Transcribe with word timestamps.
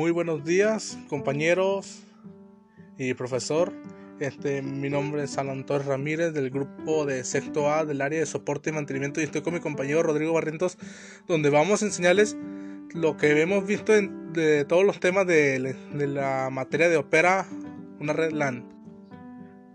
Muy 0.00 0.12
buenos 0.12 0.44
días, 0.44 0.96
compañeros 1.10 2.04
y 2.96 3.12
profesor. 3.12 3.70
Este, 4.18 4.62
mi 4.62 4.88
nombre 4.88 5.24
es 5.24 5.36
Alan 5.36 5.66
Torres 5.66 5.86
Ramírez 5.86 6.32
del 6.32 6.48
grupo 6.48 7.04
de 7.04 7.22
sexto 7.22 7.70
A 7.70 7.84
del 7.84 8.00
área 8.00 8.18
de 8.18 8.24
soporte 8.24 8.70
y 8.70 8.72
mantenimiento 8.72 9.20
y 9.20 9.24
estoy 9.24 9.42
con 9.42 9.52
mi 9.52 9.60
compañero 9.60 10.02
Rodrigo 10.02 10.32
Barrientos 10.32 10.78
donde 11.28 11.50
vamos 11.50 11.82
a 11.82 11.84
enseñarles 11.84 12.34
lo 12.94 13.18
que 13.18 13.42
hemos 13.42 13.66
visto 13.66 13.92
de 13.92 14.64
todos 14.64 14.86
los 14.86 15.00
temas 15.00 15.26
de, 15.26 15.76
de 15.92 16.06
la 16.06 16.48
materia 16.50 16.88
de 16.88 16.96
Opera, 16.96 17.46
una 18.00 18.14
red 18.14 18.32
LAN. 18.32 18.64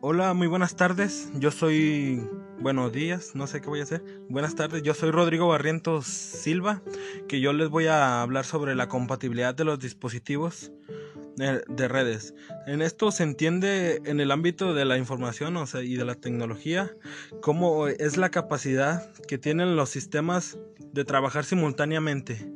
Hola, 0.02 0.34
muy 0.34 0.48
buenas 0.48 0.76
tardes. 0.76 1.30
Yo 1.36 1.52
soy 1.52 2.28
buenos 2.60 2.92
días, 2.92 3.36
no 3.36 3.48
sé 3.48 3.62
qué 3.62 3.68
voy 3.68 3.80
a 3.80 3.84
hacer. 3.84 4.04
Buenas 4.30 4.56
tardes, 4.56 4.84
yo 4.84 4.94
soy 4.94 5.12
Rodrigo 5.12 5.48
Barrientos 5.48 6.06
Silva, 6.06 6.82
que 7.28 7.40
yo 7.40 7.54
les 7.54 7.70
voy 7.70 7.88
a 7.88 8.22
hablar 8.22 8.46
sobre 8.46 8.76
la 8.76 8.88
compatibilidad 8.88 9.54
de 9.54 9.66
los 9.66 9.80
dispositivos 9.80 10.72
de, 11.36 11.88
redes. 11.88 12.34
En 12.66 12.82
esto 12.82 13.12
se 13.12 13.24
entiende 13.24 14.02
en 14.06 14.20
el 14.20 14.32
ámbito 14.32 14.74
de 14.74 14.86
la 14.86 14.98
información 14.98 15.58
o 15.58 15.66
sea, 15.66 15.82
y 15.82 15.96
de 15.96 16.06
la 16.06 16.16
tecnología 16.16 16.96
cómo 17.42 17.88
es 17.88 18.16
la 18.18 18.32
capacidad 18.32 19.14
que 19.28 19.38
tienen 19.38 19.76
los 19.76 19.90
sistemas 19.90 20.58
de 20.94 21.04
trabajar 21.04 21.44
simultáneamente. 21.44 22.50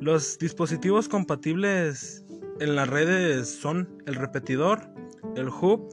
Los 0.00 0.38
dispositivos 0.38 1.08
compatibles 1.08 2.24
en 2.58 2.74
las 2.74 2.88
redes 2.88 3.48
son 3.48 4.02
el 4.06 4.16
repetidor, 4.16 4.90
el 5.36 5.48
hub, 5.48 5.88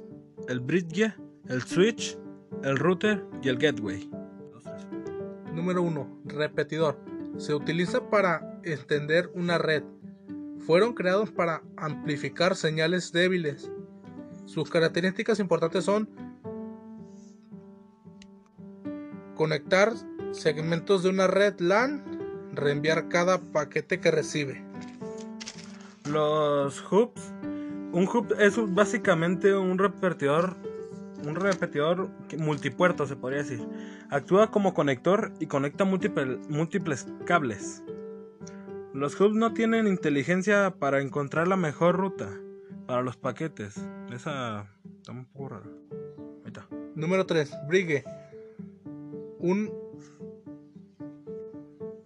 el 0.47 0.59
bridge, 0.61 1.13
el 1.47 1.61
switch, 1.61 2.17
el 2.63 2.77
router 2.77 3.25
y 3.41 3.49
el 3.49 3.57
gateway. 3.57 4.09
Número 5.53 5.81
1. 5.81 6.21
Repetidor. 6.25 6.97
Se 7.37 7.53
utiliza 7.53 8.09
para 8.09 8.59
extender 8.63 9.31
una 9.33 9.57
red. 9.57 9.83
Fueron 10.65 10.93
creados 10.93 11.31
para 11.31 11.63
amplificar 11.77 12.55
señales 12.55 13.11
débiles. 13.11 13.71
Sus 14.45 14.69
características 14.69 15.39
importantes 15.39 15.85
son 15.85 16.09
conectar 19.35 19.93
segmentos 20.31 21.03
de 21.03 21.09
una 21.09 21.27
red 21.27 21.59
LAN, 21.59 22.03
reenviar 22.53 23.07
cada 23.09 23.39
paquete 23.39 23.99
que 23.99 24.11
recibe. 24.11 24.63
Los 26.09 26.83
hubs. 26.91 27.33
Un 27.91 28.07
hub 28.07 28.35
es 28.39 28.55
básicamente 28.73 29.55
un 29.55 29.77
repetidor 29.77 30.55
un 31.25 31.35
repetidor 31.35 32.09
multipuerto, 32.37 33.07
se 33.07 33.15
podría 33.15 33.39
decir. 33.39 33.65
Actúa 34.09 34.51
como 34.51 34.73
conector 34.73 35.33
y 35.39 35.47
conecta 35.47 35.85
múltiples 35.85 37.07
cables. 37.25 37.83
Los 38.93 39.19
hubs 39.19 39.35
no 39.35 39.53
tienen 39.53 39.87
inteligencia 39.87 40.75
para 40.79 41.01
encontrar 41.01 41.47
la 41.47 41.57
mejor 41.57 41.95
ruta 41.95 42.29
para 42.87 43.01
los 43.01 43.17
paquetes. 43.17 43.75
Esa 44.11 44.67
está 44.97 45.11
un 45.11 45.25
poco 45.25 45.49
rara. 45.49 45.69
Ahí 46.43 46.47
está. 46.47 46.67
Número 46.95 47.25
3. 47.25 47.51
Brigue. 47.67 48.03
Un, 49.39 49.71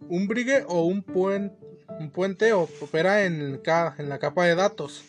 un 0.10 0.28
brigue 0.28 0.66
o 0.68 0.84
un, 0.84 1.06
un 2.00 2.10
puente 2.12 2.54
opera 2.54 3.24
en 3.26 3.62
la 4.10 4.20
capa 4.20 4.46
de 4.46 4.56
datos 4.56 5.04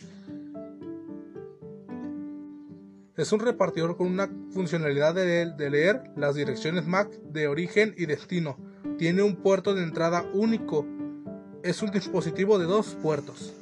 es 3.16 3.32
un 3.32 3.40
repartidor 3.40 3.96
con 3.96 4.08
una 4.08 4.28
funcionalidad 4.52 5.14
de, 5.14 5.70
leer 5.70 6.10
las 6.16 6.34
direcciones 6.34 6.86
MAC 6.86 7.10
de 7.22 7.46
origen 7.46 7.94
y 7.96 8.06
destino. 8.06 8.58
Tiene 8.98 9.22
un 9.22 9.36
puerto 9.36 9.74
de 9.74 9.82
entrada 9.82 10.24
único. 10.32 10.86
Es 11.62 11.82
un 11.82 11.90
dispositivo 11.90 12.58
de 12.58 12.66
dos 12.66 12.96
puertos. 13.00 13.54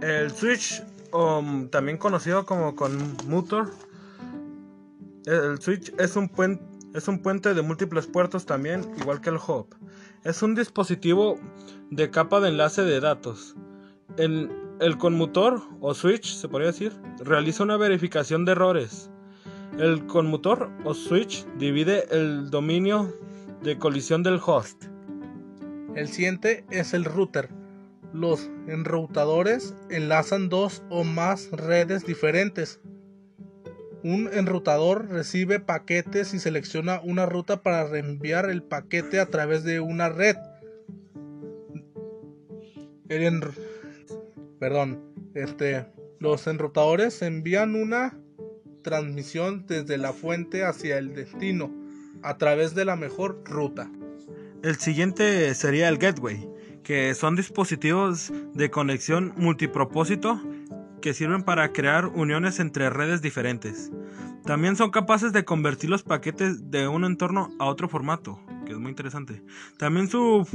El 0.00 0.30
switch, 0.30 0.82
um, 1.12 1.68
también 1.68 1.98
conocido 1.98 2.46
como 2.46 2.74
conmutor, 2.76 3.70
el 5.26 5.60
switch 5.60 5.92
es 5.98 6.16
un, 6.16 6.30
es 6.94 7.08
un 7.08 7.22
puente 7.22 7.52
de 7.52 7.62
múltiples 7.62 8.06
puertos 8.06 8.46
también, 8.46 8.90
igual 8.98 9.20
que 9.20 9.30
el 9.30 9.36
hub. 9.36 9.66
Es 10.24 10.42
un 10.42 10.54
dispositivo 10.54 11.38
de 11.90 12.10
capa 12.10 12.40
de 12.40 12.48
enlace 12.48 12.82
de 12.82 13.00
datos. 13.00 13.56
El 14.80 14.96
conmutor 14.96 15.62
o 15.80 15.92
switch, 15.92 16.34
se 16.34 16.48
podría 16.48 16.68
decir, 16.68 16.92
realiza 17.18 17.62
una 17.62 17.76
verificación 17.76 18.46
de 18.46 18.52
errores. 18.52 19.10
El 19.78 20.06
conmutor 20.06 20.70
o 20.84 20.94
switch 20.94 21.46
divide 21.58 22.06
el 22.10 22.50
dominio 22.50 23.14
de 23.62 23.78
colisión 23.78 24.22
del 24.22 24.40
host. 24.44 24.84
El 25.94 26.08
siguiente 26.08 26.64
es 26.70 26.94
el 26.94 27.04
router. 27.04 27.50
Los 28.14 28.50
enrutadores 28.66 29.74
enlazan 29.90 30.48
dos 30.48 30.82
o 30.88 31.04
más 31.04 31.50
redes 31.50 32.06
diferentes. 32.06 32.80
Un 34.02 34.30
enrutador 34.32 35.08
recibe 35.10 35.60
paquetes 35.60 36.32
y 36.32 36.38
selecciona 36.38 37.02
una 37.04 37.26
ruta 37.26 37.62
para 37.62 37.86
reenviar 37.86 38.48
el 38.48 38.62
paquete 38.62 39.20
a 39.20 39.26
través 39.26 39.62
de 39.62 39.80
una 39.80 40.08
red. 40.08 40.36
El 43.10 43.22
perdón, 44.60 45.02
este, 45.34 45.86
los 46.20 46.46
enrutadores 46.46 47.22
envían 47.22 47.74
una 47.74 48.16
transmisión 48.82 49.66
desde 49.66 49.98
la 49.98 50.12
fuente 50.12 50.64
hacia 50.64 50.98
el 50.98 51.14
destino 51.14 51.74
a 52.22 52.36
través 52.36 52.74
de 52.74 52.84
la 52.84 52.94
mejor 52.94 53.42
ruta. 53.46 53.90
El 54.62 54.76
siguiente 54.76 55.54
sería 55.54 55.88
el 55.88 55.96
gateway, 55.96 56.46
que 56.84 57.14
son 57.14 57.36
dispositivos 57.36 58.30
de 58.52 58.70
conexión 58.70 59.32
multipropósito 59.36 60.40
que 61.00 61.14
sirven 61.14 61.42
para 61.42 61.72
crear 61.72 62.06
uniones 62.06 62.60
entre 62.60 62.90
redes 62.90 63.22
diferentes. 63.22 63.90
También 64.44 64.76
son 64.76 64.90
capaces 64.90 65.32
de 65.32 65.44
convertir 65.46 65.88
los 65.88 66.02
paquetes 66.02 66.70
de 66.70 66.86
un 66.86 67.04
entorno 67.04 67.50
a 67.58 67.64
otro 67.64 67.88
formato, 67.88 68.38
que 68.66 68.72
es 68.72 68.78
muy 68.78 68.90
interesante. 68.90 69.42
También 69.78 70.08
su 70.08 70.46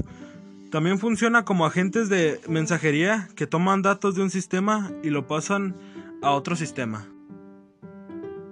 también 0.75 0.99
funciona 0.99 1.45
como 1.45 1.65
agentes 1.65 2.09
de 2.09 2.41
mensajería 2.49 3.29
que 3.37 3.47
toman 3.47 3.81
datos 3.81 4.13
de 4.13 4.23
un 4.23 4.29
sistema 4.29 4.91
y 5.03 5.09
lo 5.09 5.25
pasan 5.25 5.73
a 6.21 6.31
otro 6.31 6.57
sistema. 6.57 7.07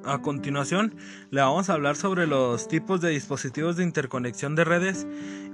A 0.05 0.21
continuación, 0.21 0.95
le 1.31 1.41
vamos 1.41 1.69
a 1.69 1.73
hablar 1.73 1.97
sobre 1.97 2.25
los 2.25 2.69
tipos 2.69 3.01
de 3.01 3.09
dispositivos 3.09 3.75
de 3.75 3.83
interconexión 3.83 4.55
de 4.55 4.63
redes 4.63 5.05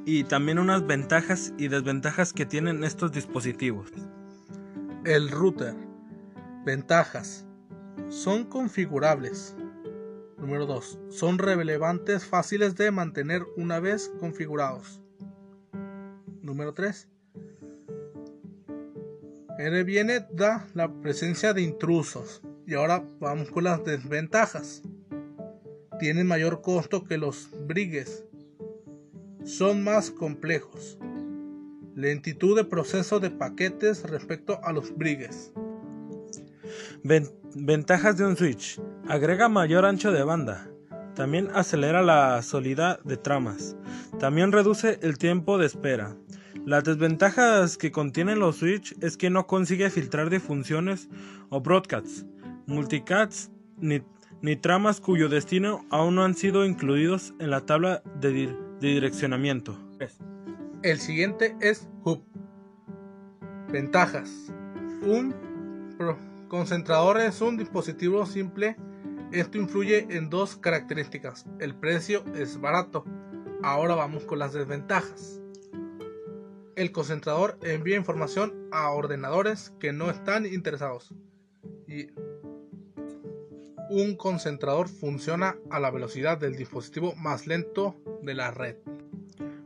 y 0.06 0.26
también 0.26 0.60
unas 0.60 0.86
ventajas 0.86 1.56
y 1.58 1.70
desventajas 1.70 2.34
que 2.34 2.46
tienen 2.46 2.84
estos 2.84 3.12
dispositivos. 3.12 3.90
El 5.06 5.32
router. 5.32 5.74
Ventajas. 6.68 7.48
Son 8.10 8.44
configurables. 8.44 9.56
Número 10.38 10.68
2. 10.68 11.00
Son 11.10 11.40
relevantes 11.40 12.28
fáciles 12.28 12.76
de 12.76 12.92
mantener 12.92 13.44
una 13.58 13.80
vez 13.80 14.12
configurados. 14.20 15.02
Número 16.50 16.74
3. 16.74 17.08
N 19.60 19.84
viene 19.84 20.26
da 20.34 20.66
la 20.74 20.92
presencia 20.92 21.54
de 21.54 21.62
intrusos. 21.62 22.42
Y 22.66 22.74
ahora 22.74 23.04
vamos 23.20 23.52
con 23.52 23.66
las 23.66 23.86
desventajas. 23.86 24.82
Tienen 26.00 26.26
mayor 26.26 26.64
costo 26.64 27.04
que 27.04 27.20
los 27.20 27.52
brigues. 27.68 28.26
Son 29.44 29.84
más 29.84 30.10
complejos. 30.10 30.98
Lentitud 31.94 32.56
de 32.56 32.64
proceso 32.64 33.20
de 33.20 33.30
paquetes 33.30 34.02
respecto 34.10 34.60
a 34.64 34.74
los 34.74 34.98
brigues. 34.98 35.54
Ventajas 37.54 38.18
de 38.18 38.26
un 38.26 38.36
switch. 38.36 38.82
Agrega 39.08 39.50
mayor 39.50 39.86
ancho 39.86 40.12
de 40.12 40.24
banda. 40.24 40.68
También 41.14 41.50
acelera 41.54 42.02
la 42.02 42.42
solidez 42.42 42.98
de 43.04 43.18
tramas. 43.18 43.76
También 44.20 44.52
reduce 44.52 45.00
el 45.02 45.18
tiempo 45.18 45.58
de 45.58 45.66
espera. 45.66 46.16
Las 46.66 46.84
desventajas 46.84 47.78
que 47.78 47.92
contienen 47.92 48.40
los 48.40 48.58
Switch 48.58 48.96
es 49.02 49.18
que 49.18 49.30
no 49.30 49.48
consigue 49.48 49.90
filtrar 49.90 50.30
de 50.30 50.40
funciones 50.40 51.10
o 51.50 51.62
broadcasts, 51.62 52.26
multicats 52.68 53.50
ni, 53.78 54.02
ni, 54.42 54.56
tramas 54.56 55.00
cuyo 55.00 55.30
destino 55.30 55.86
aún 55.90 56.16
no 56.16 56.24
han 56.24 56.36
sido 56.36 56.66
incluidos 56.66 57.34
en 57.40 57.50
la 57.50 57.66
tabla 57.66 58.04
de, 58.20 58.56
direccionamiento. 58.82 59.78
El 60.84 61.00
siguiente 61.00 61.56
es 61.62 61.88
Hub. 62.04 62.22
Ventajas. 63.72 64.54
Un 65.02 65.34
concentrador 66.50 67.20
es 67.20 67.42
un 67.42 67.58
dispositivo 67.58 68.26
simple. 68.26 68.76
Esto 69.32 69.58
influye 69.58 70.08
en 70.10 70.30
dos 70.30 70.56
características. 70.58 71.46
El 71.60 71.74
precio 71.74 72.24
es 72.36 72.60
barato. 72.60 73.06
Ahora 73.64 73.96
vamos 73.96 74.26
con 74.26 74.40
las 74.40 74.54
desventajas 74.54 75.39
el 76.80 76.94
concentrador 76.94 77.60
envía 77.62 77.98
información 77.98 78.70
a 78.72 78.92
ordenadores 78.92 79.74
que 79.82 79.92
no 79.92 80.10
están 80.10 80.46
interesados. 80.46 81.14
Y 81.86 82.08
un 83.90 84.16
concentrador 84.16 84.88
funciona 84.88 85.58
a 85.70 85.82
la 85.82 85.92
velocidad 85.92 86.38
del 86.38 86.56
dispositivo 86.56 87.16
más 87.16 87.48
lento 87.48 87.98
de 88.24 88.34
la 88.34 88.52
red. 88.52 88.78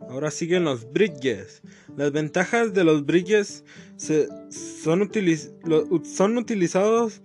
Ahora 0.09 0.31
siguen 0.31 0.63
los 0.63 0.91
bridges. 0.91 1.61
Las 1.95 2.11
ventajas 2.11 2.73
de 2.73 2.83
los 2.83 3.05
bridges 3.05 3.63
son, 3.97 5.11
son 6.03 6.37
utilizados 6.39 7.21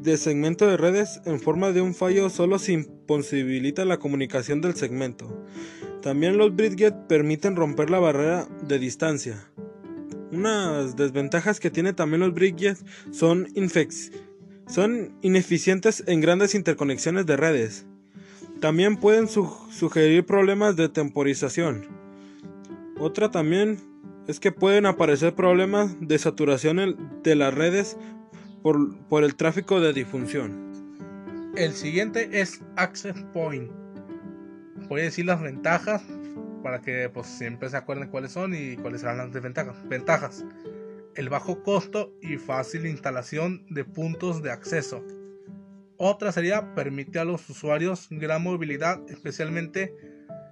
de 0.00 0.16
segmento 0.16 0.68
de 0.68 0.76
redes 0.76 1.20
en 1.24 1.40
forma 1.40 1.72
de 1.72 1.80
un 1.80 1.94
fallo 1.94 2.30
solo 2.30 2.60
si 2.60 2.74
imposibilita 2.74 3.84
la 3.84 3.98
comunicación 3.98 4.60
del 4.60 4.76
segmento. 4.76 5.31
También 6.02 6.36
los 6.36 6.54
bridges 6.54 6.92
permiten 7.08 7.54
romper 7.54 7.88
la 7.88 8.00
barrera 8.00 8.48
de 8.66 8.80
distancia. 8.80 9.36
Unas 10.32 10.96
desventajas 10.96 11.60
que 11.60 11.70
tiene 11.70 11.92
también 11.92 12.20
los 12.20 12.34
bridges 12.34 12.84
son, 13.12 13.46
son 14.66 15.16
ineficientes 15.22 16.02
en 16.08 16.20
grandes 16.20 16.56
interconexiones 16.56 17.24
de 17.26 17.36
redes. 17.36 17.86
También 18.60 18.96
pueden 18.96 19.28
sugerir 19.28 20.26
problemas 20.26 20.74
de 20.74 20.88
temporización. 20.88 21.86
Otra 22.98 23.30
también 23.30 23.78
es 24.26 24.40
que 24.40 24.50
pueden 24.50 24.86
aparecer 24.86 25.34
problemas 25.34 25.96
de 26.00 26.18
saturación 26.18 27.20
de 27.22 27.34
las 27.36 27.54
redes 27.54 27.96
por 28.62 29.22
el 29.22 29.36
tráfico 29.36 29.80
de 29.80 29.92
difusión. 29.92 30.72
El 31.56 31.72
siguiente 31.74 32.40
es 32.40 32.60
Access 32.76 33.16
Point. 33.32 33.81
Voy 34.92 35.00
a 35.00 35.04
decir 35.04 35.24
las 35.24 35.40
ventajas 35.40 36.02
para 36.62 36.82
que 36.82 37.08
pues, 37.08 37.26
siempre 37.26 37.70
se 37.70 37.78
acuerden 37.78 38.10
cuáles 38.10 38.32
son 38.32 38.54
y 38.54 38.76
cuáles 38.76 39.00
serán 39.00 39.16
las 39.16 39.32
desventajas. 39.32 39.74
Ventajas. 39.88 40.44
El 41.14 41.30
bajo 41.30 41.62
costo 41.62 42.12
y 42.20 42.36
fácil 42.36 42.84
instalación 42.84 43.64
de 43.70 43.86
puntos 43.86 44.42
de 44.42 44.50
acceso. 44.50 45.02
Otra 45.96 46.30
sería 46.30 46.74
permite 46.74 47.18
a 47.18 47.24
los 47.24 47.48
usuarios 47.48 48.06
gran 48.10 48.42
movilidad, 48.42 49.00
especialmente 49.08 49.96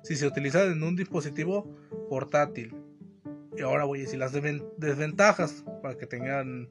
si 0.04 0.16
se 0.16 0.26
utiliza 0.26 0.64
en 0.64 0.82
un 0.84 0.96
dispositivo 0.96 1.76
portátil. 2.08 2.74
Y 3.58 3.60
ahora 3.60 3.84
voy 3.84 3.98
a 3.98 4.02
decir 4.04 4.20
las 4.20 4.32
desventajas 4.32 5.66
para 5.82 5.98
que 5.98 6.06
tengan 6.06 6.70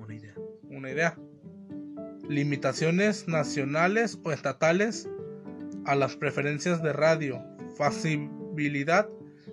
una 0.00 0.12
idea. 0.12 0.34
Una 0.64 0.90
idea. 0.90 1.16
Limitaciones 2.28 3.28
nacionales 3.28 4.18
o 4.24 4.32
estatales 4.32 5.08
a 5.84 5.94
las 5.94 6.16
preferencias 6.16 6.82
de 6.82 6.92
radio. 6.92 7.42
Facilidad 7.76 9.08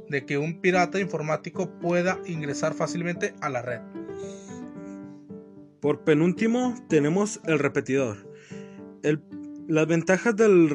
de 0.10 0.26
que 0.26 0.38
un 0.38 0.62
pirata 0.62 1.00
informático 1.00 1.70
pueda 1.80 2.20
ingresar 2.26 2.74
fácilmente 2.74 3.34
a 3.42 3.50
la 3.50 3.62
red. 3.62 3.82
Por 5.80 6.04
penúltimo 6.04 6.76
tenemos 6.90 7.40
el 7.46 7.60
repetidor. 7.60 8.18
las 9.68 9.88
ventajas 9.88 10.36
del 10.36 10.70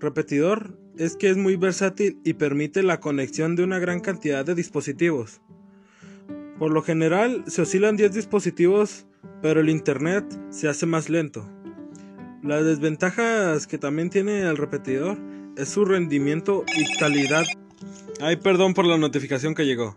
repetidor 0.00 0.76
es 0.98 1.16
que 1.16 1.30
es 1.30 1.36
muy 1.36 1.56
versátil 1.56 2.18
y 2.24 2.34
permite 2.34 2.82
la 2.82 3.00
conexión 3.00 3.56
de 3.56 3.62
una 3.64 3.78
gran 3.78 4.00
cantidad 4.00 4.44
de 4.44 4.54
dispositivos. 4.54 5.40
Por 6.58 6.72
lo 6.72 6.82
general 6.82 7.44
se 7.46 7.62
oscilan 7.62 7.96
10 7.96 8.12
dispositivos, 8.12 9.06
pero 9.40 9.60
el 9.60 9.70
Internet 9.70 10.26
se 10.50 10.68
hace 10.68 10.84
más 10.84 11.08
lento. 11.08 11.48
Las 12.42 12.64
desventajas 12.64 13.66
que 13.66 13.76
también 13.76 14.08
tiene 14.08 14.40
el 14.40 14.56
repetidor 14.56 15.18
es 15.56 15.68
su 15.68 15.84
rendimiento 15.84 16.64
y 16.74 16.98
calidad. 16.98 17.44
Ay, 18.20 18.36
perdón 18.36 18.72
por 18.72 18.86
la 18.86 18.96
notificación 18.96 19.54
que 19.54 19.66
llegó. 19.66 19.94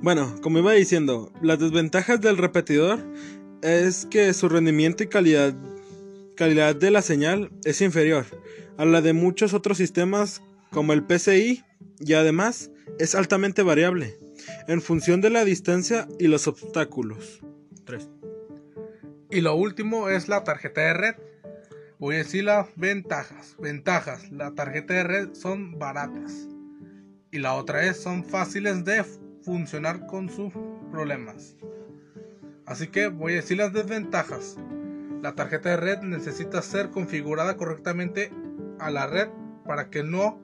Bueno, 0.00 0.34
como 0.42 0.58
iba 0.58 0.72
diciendo, 0.72 1.30
las 1.42 1.58
desventajas 1.58 2.20
del 2.20 2.38
repetidor 2.38 2.98
es 3.60 4.06
que 4.06 4.32
su 4.32 4.48
rendimiento 4.48 5.02
y 5.04 5.08
calidad, 5.08 5.54
calidad 6.34 6.74
de 6.74 6.90
la 6.90 7.02
señal 7.02 7.50
es 7.64 7.82
inferior 7.82 8.24
a 8.78 8.86
la 8.86 9.02
de 9.02 9.12
muchos 9.12 9.52
otros 9.52 9.76
sistemas 9.76 10.42
como 10.70 10.94
el 10.94 11.04
PCI 11.04 11.62
y 12.00 12.12
además 12.14 12.70
es 12.98 13.14
altamente 13.14 13.62
variable 13.62 14.18
en 14.66 14.80
función 14.80 15.20
de 15.20 15.30
la 15.30 15.44
distancia 15.44 16.08
y 16.18 16.26
los 16.26 16.48
obstáculos. 16.48 17.40
3. 17.84 18.08
Y 19.30 19.40
lo 19.42 19.54
último 19.54 20.08
es 20.08 20.28
la 20.28 20.42
tarjeta 20.42 20.80
de 20.80 20.94
red. 20.94 21.14
Voy 22.02 22.16
a 22.16 22.18
decir 22.18 22.42
las 22.42 22.66
ventajas. 22.74 23.54
Ventajas. 23.60 24.32
La 24.32 24.50
tarjeta 24.56 24.94
de 24.94 25.04
red 25.04 25.34
son 25.34 25.78
baratas. 25.78 26.48
Y 27.30 27.38
la 27.38 27.54
otra 27.54 27.84
es 27.84 28.02
son 28.02 28.24
fáciles 28.24 28.84
de 28.84 29.04
funcionar 29.44 30.08
con 30.08 30.28
sus 30.28 30.52
problemas. 30.90 31.54
Así 32.66 32.88
que 32.88 33.06
voy 33.06 33.34
a 33.34 33.36
decir 33.36 33.58
las 33.58 33.72
desventajas. 33.72 34.56
La 35.22 35.36
tarjeta 35.36 35.68
de 35.68 35.76
red 35.76 36.00
necesita 36.00 36.60
ser 36.60 36.90
configurada 36.90 37.56
correctamente 37.56 38.32
a 38.80 38.90
la 38.90 39.06
red 39.06 39.28
para 39.64 39.88
que 39.88 40.02
no 40.02 40.42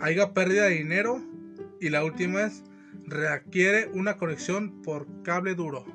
haya 0.00 0.34
pérdida 0.34 0.64
de 0.64 0.74
dinero. 0.74 1.18
Y 1.80 1.88
la 1.88 2.04
última 2.04 2.42
es 2.42 2.62
requiere 3.06 3.88
una 3.94 4.18
conexión 4.18 4.82
por 4.82 5.06
cable 5.22 5.54
duro. 5.54 5.86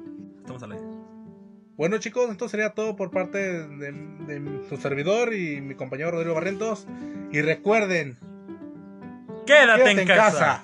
Bueno 1.77 1.97
chicos, 1.97 2.29
esto 2.31 2.47
sería 2.47 2.69
todo 2.69 2.95
por 2.95 3.11
parte 3.11 3.37
de, 3.37 4.61
su 4.69 4.77
servidor 4.77 5.33
y 5.33 5.59
mi 5.59 5.75
compañero 5.75 6.11
Rodrigo 6.11 6.33
Barrientos. 6.33 6.87
Y 7.33 7.41
recuerden, 7.41 8.17
quédate, 9.45 9.91
en, 9.91 10.07
casa. 10.07 10.63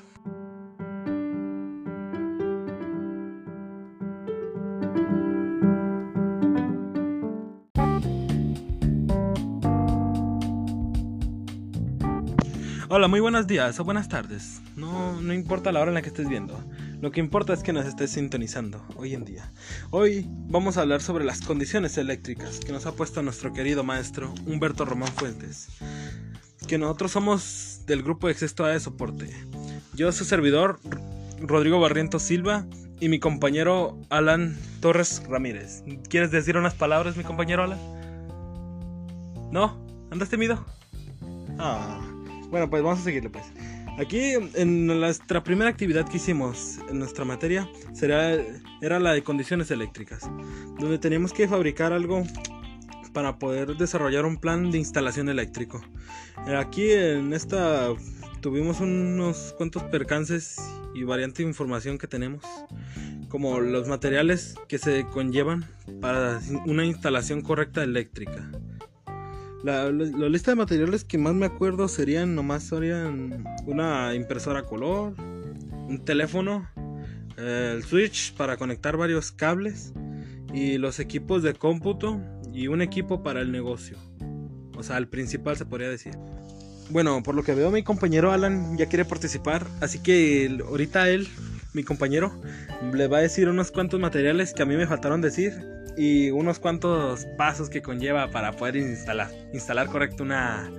Hola, 12.88 13.10
muy 13.10 13.20
buenos 13.20 13.48
días 13.48 13.78
o 13.82 13.84
buenas 13.84 14.08
tardes. 14.08 14.62
No, 14.78 15.22
no 15.22 15.34
importa 15.34 15.74
la 15.74 15.82
hora 15.82 15.92
en 15.92 15.96
la 15.96 16.02
que 16.02 16.08
estés 16.08 16.30
viendo. 16.30 16.58
Lo 17.02 17.12
que 17.12 17.20
importa 17.20 17.54
es 17.54 17.64
que 17.64 17.74
nos 17.74 17.88
estés 17.88 18.12
sintonizando 18.12 18.86
hoy 18.96 19.16
en 19.16 19.26
día. 19.26 19.52
Hoy 19.90 20.28
vamos 20.30 20.78
a 20.78 20.82
hablar 20.82 21.02
sobre 21.02 21.26
las 21.26 21.42
condiciones 21.42 21.98
eléctricas 21.98 22.60
que 22.60 22.72
nos 22.72 22.86
ha 22.86 22.92
puesto 22.92 23.24
nuestro 23.24 23.54
querido 23.54 23.84
maestro 23.84 24.32
Humberto 24.46 24.86
Román 24.86 25.10
Fuentes. 25.10 25.70
Que 26.68 26.78
nosotros 26.78 27.12
somos 27.12 27.82
del 27.88 28.04
grupo 28.04 28.28
de 28.28 28.34
Excesto 28.34 28.66
A 28.66 28.70
de 28.70 28.80
Soporte. 28.80 29.34
Yo, 29.96 30.12
su 30.12 30.26
servidor, 30.26 30.80
Rodrigo 31.40 31.80
Barrientos 31.80 32.22
Silva, 32.22 32.68
y 33.00 33.10
mi 33.10 33.20
compañero 33.20 34.00
Alan 34.12 34.56
Torres 34.80 35.24
Ramírez. 35.28 35.84
¿Quieres 36.08 36.30
decir 36.30 36.56
unas 36.56 36.76
palabras, 36.76 37.18
mi 37.18 37.24
compañero 37.24 37.64
Alan? 37.64 37.80
¿No? 39.52 39.84
¿Andas 40.12 40.30
temido? 40.30 40.64
Ah. 41.58 42.00
Bueno, 42.52 42.70
pues 42.70 42.84
vamos 42.84 43.00
a 43.00 43.04
seguirle 43.04 43.32
pues. 43.32 43.46
Aquí 43.98 44.34
en 44.56 44.88
nuestra 44.88 45.44
primera 45.44 45.70
actividad 45.70 46.08
que 46.08 46.18
hicimos 46.18 46.80
en 46.90 46.98
nuestra 47.00 47.26
materia 47.26 47.70
será, 47.94 48.34
era 48.82 49.00
la 49.00 49.14
de 49.14 49.22
condiciones 49.22 49.70
eléctricas, 49.70 50.30
donde 50.80 50.98
teníamos 50.98 51.34
que 51.34 51.48
fabricar 51.48 51.94
algo 51.94 52.24
para 53.14 53.38
poder 53.38 53.76
desarrollar 53.76 54.26
un 54.26 54.38
plan 54.38 54.72
de 54.72 54.78
instalación 54.78 55.30
eléctrico. 55.30 55.82
Aquí 56.58 56.92
en 56.92 57.34
esta 57.34 57.90
tuvimos 58.42 58.80
unos 58.80 59.54
cuantos 59.58 59.84
percances 59.84 60.58
y 60.96 61.04
variante 61.04 61.44
de 61.44 61.50
información 61.50 61.98
que 61.98 62.08
tenemos, 62.08 62.44
como 63.30 63.60
los 63.60 63.88
materiales 63.88 64.56
que 64.68 64.78
se 64.78 65.06
conllevan 65.06 65.66
para 66.02 66.40
una 66.66 66.86
instalación 66.86 67.42
correcta 67.42 67.84
eléctrica. 67.84 68.50
La, 69.64 69.92
lista 69.92 70.52
de 70.52 70.56
materiales 70.56 71.04
que 71.04 71.20
más 71.20 71.36
me 71.36 71.46
acuerdo 71.46 71.88
serían 71.88 72.34
nomás 72.34 72.64
serían 72.64 73.44
una 73.68 74.16
impresora 74.16 74.64
color, 74.64 75.14
un 75.20 76.02
teléfono, 76.04 76.68
el 77.38 77.84
switch 77.84 78.34
para 78.34 78.58
conectar 78.58 78.98
varios 78.98 79.32
cables 79.32 79.94
y 80.52 80.80
los 80.80 81.00
equipos 81.00 81.44
de 81.44 81.54
cómputo 81.54 82.20
y 82.52 82.68
un 82.68 82.82
equipo 82.82 83.22
para 83.22 83.42
el 83.42 83.52
negocio. 83.52 83.98
O 84.76 84.84
sea, 84.84 84.98
el 84.98 85.08
principal 85.08 85.56
se 85.58 85.66
podría 85.66 85.90
decir. 85.90 86.14
Bueno, 86.90 87.22
por 87.22 87.36
lo 87.36 87.44
que 87.44 87.54
veo 87.54 87.70
mi 87.70 87.84
compañero 87.84 88.32
Alan 88.32 88.78
ya 88.78 88.88
quiere 88.88 89.06
participar, 89.06 89.68
así 89.80 90.00
que 90.00 90.60
ahorita 90.68 91.10
él, 91.10 91.28
mi 91.74 91.84
compañero, 91.84 92.34
le 92.94 93.08
va 93.08 93.20
a 93.20 93.22
decir 93.22 93.48
unos 93.48 93.72
cuantos 93.72 94.00
materiales 94.00 94.54
que 94.54 94.64
a 94.64 94.66
mí 94.66 94.76
me 94.76 94.88
faltaron 94.88 95.22
decir 95.22 95.54
y 95.98 96.32
unos 96.32 96.60
cuantos 96.60 97.26
pasos 97.38 97.70
que 97.70 97.82
conlleva 97.82 98.30
para 98.30 98.54
poder 98.54 98.78
instalar, 98.78 99.30
instalar 99.54 99.88
correcto 99.88 100.24
una, 100.24 100.72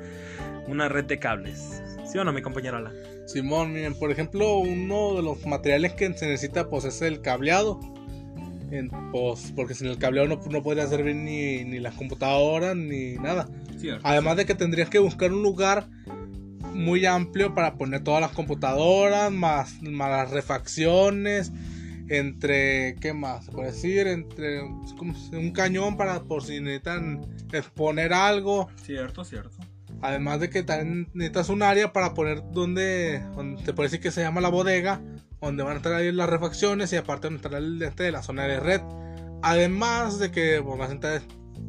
una 0.66 0.88
red 0.88 1.04
de 1.04 1.18
cables. 1.18 1.82
¿Sí 2.10 2.18
o 2.18 2.24
no, 2.24 2.32
mi 2.32 2.42
compañero 2.42 2.76
Alan? 2.76 2.94
Simón, 3.26 3.72
miren, 3.72 3.94
por 3.94 4.10
ejemplo, 4.10 4.58
uno 4.58 5.14
de 5.14 5.22
los 5.22 5.46
materiales 5.46 5.94
que 5.94 6.12
se 6.14 6.26
necesita 6.26 6.68
pues 6.68 6.84
es 6.84 7.00
el 7.02 7.20
cableado. 7.20 7.80
pues, 9.12 9.52
porque 9.54 9.74
sin 9.74 9.86
el 9.86 9.98
cableado 9.98 10.28
no, 10.28 10.40
no 10.50 10.62
podría 10.62 10.86
servir 10.86 11.16
ni, 11.16 11.64
ni 11.64 11.78
las 11.78 11.94
computadoras 11.94 12.76
ni 12.76 13.14
nada. 13.14 13.48
Además 14.02 14.36
de 14.36 14.46
que 14.46 14.54
tendrías 14.54 14.88
que 14.88 14.98
buscar 14.98 15.32
un 15.32 15.42
lugar 15.42 15.88
muy 16.72 17.04
amplio 17.06 17.54
para 17.54 17.74
poner 17.74 18.02
todas 18.02 18.20
las 18.20 18.32
computadoras, 18.32 19.30
más, 19.30 19.80
más 19.82 20.10
las 20.10 20.30
refacciones, 20.30 21.52
entre, 22.08 22.96
¿qué 23.00 23.12
más? 23.12 23.46
Puede 23.46 23.72
decir, 23.72 24.06
entre 24.06 24.62
un 24.62 25.52
cañón 25.52 25.96
para 25.96 26.22
por 26.22 26.42
si 26.42 26.60
necesitan 26.60 27.20
exponer 27.52 28.12
algo. 28.12 28.68
Cierto, 28.76 29.24
cierto. 29.24 29.56
Además 30.00 30.40
de 30.40 30.50
que 30.50 30.62
también 30.62 31.08
necesitas 31.14 31.48
un 31.48 31.62
área 31.62 31.92
para 31.92 32.14
poner 32.14 32.42
donde, 32.52 33.20
donde 33.36 33.62
te 33.62 33.72
puede 33.72 33.88
decir 33.88 34.00
que 34.00 34.10
se 34.10 34.20
llama 34.20 34.40
la 34.40 34.48
bodega, 34.48 35.00
donde 35.40 35.62
van 35.62 35.74
a 35.74 35.76
estar 35.76 35.92
ahí 35.92 36.10
las 36.12 36.28
refacciones 36.28 36.92
y 36.92 36.96
aparte 36.96 37.26
donde 37.26 37.36
estará 37.36 37.58
el 37.58 37.80
este 37.82 38.04
de 38.04 38.12
la 38.12 38.22
zona 38.22 38.44
de 38.46 38.60
red. 38.60 38.80
Además 39.42 40.18
de 40.18 40.30
que 40.30 40.60
pues, 40.62 40.78
vas 40.78 40.90
a 40.90 40.92
entrar 40.92 41.22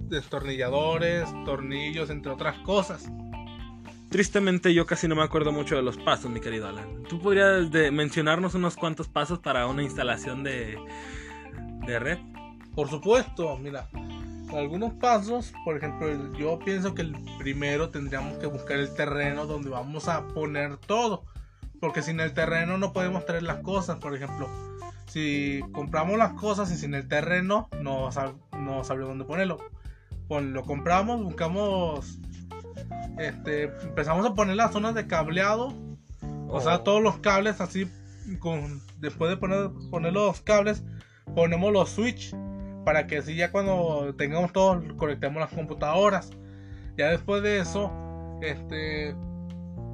destornilladores, 0.09 1.27
tornillos, 1.45 2.09
entre 2.09 2.31
otras 2.31 2.57
cosas. 2.59 3.09
Tristemente 4.13 4.75
yo 4.75 4.85
casi 4.85 5.07
no 5.07 5.15
me 5.15 5.23
acuerdo 5.23 5.51
mucho 5.51 5.75
de 5.75 5.81
los 5.81 5.97
pasos, 5.97 6.29
mi 6.29 6.39
querido 6.39 6.67
Alan. 6.67 7.01
¿Tú 7.09 7.19
podrías 7.19 7.71
mencionarnos 7.91 8.53
unos 8.53 8.75
cuantos 8.75 9.07
pasos 9.07 9.39
para 9.39 9.65
una 9.65 9.81
instalación 9.81 10.43
de, 10.43 10.77
de 11.87 11.97
red? 11.97 12.19
Por 12.75 12.91
supuesto, 12.91 13.57
mira, 13.57 13.89
algunos 14.55 14.93
pasos, 14.93 15.51
por 15.65 15.77
ejemplo, 15.77 16.31
yo 16.37 16.59
pienso 16.59 16.93
que 16.93 17.01
el 17.01 17.15
primero 17.39 17.89
tendríamos 17.89 18.37
que 18.37 18.45
buscar 18.45 18.77
el 18.77 18.93
terreno 18.93 19.47
donde 19.47 19.71
vamos 19.71 20.07
a 20.07 20.27
poner 20.27 20.77
todo. 20.77 21.23
Porque 21.79 22.03
sin 22.03 22.19
el 22.19 22.35
terreno 22.35 22.77
no 22.77 22.93
podemos 22.93 23.25
traer 23.25 23.41
las 23.41 23.63
cosas, 23.63 23.97
por 23.97 24.15
ejemplo. 24.15 24.47
Si 25.07 25.61
compramos 25.71 26.19
las 26.19 26.33
cosas 26.33 26.71
y 26.71 26.75
sin 26.77 26.93
el 26.93 27.07
terreno 27.07 27.67
no, 27.81 28.11
sabemos 28.11 28.87
dónde 28.87 29.25
ponerlo. 29.25 29.57
Pues 30.27 30.45
lo 30.45 30.61
compramos, 30.61 31.23
buscamos, 31.23 32.19
este, 33.17 33.63
empezamos 33.83 34.25
a 34.25 34.33
poner 34.33 34.55
las 34.55 34.71
zonas 34.71 34.95
de 34.95 35.07
cableado. 35.07 35.73
O 36.47 36.61
sea, 36.61 36.75
oh. 36.75 36.81
todos 36.81 37.01
los 37.01 37.17
cables 37.19 37.61
así, 37.61 37.89
con, 38.39 38.81
después 38.99 39.29
de 39.29 39.37
poner, 39.37 39.69
poner 39.89 40.13
los 40.13 40.41
cables, 40.41 40.83
ponemos 41.35 41.71
los 41.71 41.89
switch 41.89 42.35
para 42.85 43.07
que 43.07 43.17
así 43.17 43.35
ya 43.35 43.51
cuando 43.51 44.13
tengamos 44.17 44.51
todo 44.51 44.81
conectemos 44.97 45.39
las 45.39 45.51
computadoras. 45.51 46.31
Ya 46.97 47.09
después 47.09 47.41
de 47.43 47.59
eso, 47.59 47.91
este 48.41 49.15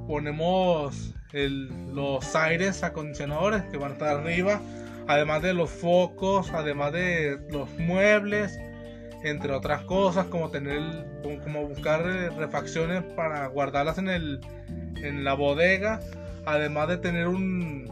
ponemos 0.06 1.14
los 1.32 2.34
aires 2.34 2.82
acondicionadores 2.82 3.62
que 3.64 3.76
van 3.76 3.92
a 3.92 3.94
estar 3.94 4.18
arriba, 4.18 4.60
además 5.06 5.42
de 5.42 5.54
los 5.54 5.70
focos, 5.70 6.50
además 6.52 6.92
de 6.92 7.38
los 7.50 7.70
muebles, 7.78 8.58
entre 9.22 9.52
otras 9.52 9.82
cosas, 9.82 10.26
como 10.26 10.50
tener 10.50 11.06
como 11.44 11.66
buscar 11.66 12.02
refacciones 12.36 13.02
para 13.02 13.46
guardarlas 13.48 13.98
en 13.98 14.08
el 14.08 14.40
en 14.96 15.24
la 15.24 15.34
bodega, 15.34 16.00
además 16.46 16.88
de 16.88 16.98
tener 16.98 17.28
un 17.28 17.90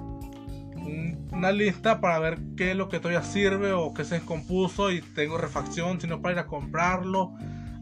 una 1.33 1.53
lista 1.53 2.01
para 2.01 2.19
ver 2.19 2.39
qué 2.57 2.73
es 2.73 2.77
lo 2.77 2.89
que 2.89 2.99
todavía 2.99 3.23
sirve 3.23 3.73
o 3.73 3.95
qué 3.95 4.05
se 4.05 4.17
descompuso 4.17 4.91
y 4.91 5.03
tengo 5.03 5.39
refacción, 5.39 6.01
sino 6.01 6.21
para 6.21 6.35
ir 6.35 6.39
a 6.41 6.47
comprarlo. 6.47 7.33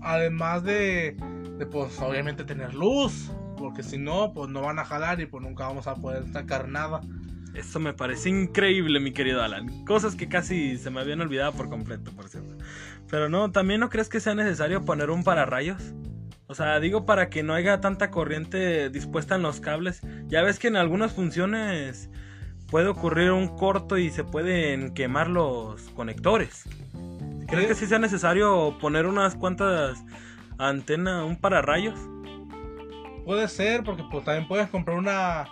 Además 0.02 0.62
de, 0.62 1.16
de 1.58 1.66
pues 1.66 2.00
obviamente 2.00 2.44
tener 2.44 2.74
luz, 2.74 3.30
porque 3.56 3.82
si 3.82 3.98
no, 3.98 4.32
pues 4.32 4.50
no 4.50 4.60
van 4.60 4.78
a 4.78 4.84
jalar 4.84 5.20
y 5.20 5.26
pues 5.26 5.42
nunca 5.42 5.66
vamos 5.66 5.86
a 5.86 5.94
poder 5.94 6.30
sacar 6.32 6.68
nada. 6.68 7.00
Eso 7.56 7.80
me 7.80 7.94
parece 7.94 8.28
increíble, 8.28 9.00
mi 9.00 9.12
querido 9.12 9.42
Alan. 9.42 9.82
Cosas 9.86 10.14
que 10.14 10.28
casi 10.28 10.76
se 10.76 10.90
me 10.90 11.00
habían 11.00 11.22
olvidado 11.22 11.52
por 11.52 11.70
completo, 11.70 12.10
por 12.12 12.28
cierto. 12.28 12.54
Pero 13.10 13.30
no, 13.30 13.50
¿también 13.50 13.80
no 13.80 13.88
crees 13.88 14.10
que 14.10 14.20
sea 14.20 14.34
necesario 14.34 14.84
poner 14.84 15.08
un 15.08 15.24
pararrayos? 15.24 15.82
O 16.48 16.54
sea, 16.54 16.78
digo 16.80 17.06
para 17.06 17.30
que 17.30 17.42
no 17.42 17.54
haya 17.54 17.80
tanta 17.80 18.10
corriente 18.10 18.90
dispuesta 18.90 19.36
en 19.36 19.42
los 19.42 19.60
cables. 19.60 20.02
Ya 20.26 20.42
ves 20.42 20.58
que 20.58 20.68
en 20.68 20.76
algunas 20.76 21.14
funciones 21.14 22.10
puede 22.70 22.88
ocurrir 22.88 23.30
un 23.30 23.56
corto 23.56 23.96
y 23.96 24.10
se 24.10 24.22
pueden 24.22 24.92
quemar 24.92 25.30
los 25.30 25.80
conectores. 25.94 26.64
¿Crees 27.48 27.68
que 27.68 27.74
sí 27.74 27.86
sea 27.86 27.98
necesario 27.98 28.76
poner 28.78 29.06
unas 29.06 29.34
cuantas 29.34 30.04
antenas, 30.58 31.24
un 31.24 31.36
pararrayos? 31.36 31.98
Puede 33.24 33.48
ser, 33.48 33.82
porque 33.82 34.04
pues 34.10 34.26
también 34.26 34.46
puedes 34.46 34.68
comprar 34.68 34.98
una 34.98 35.46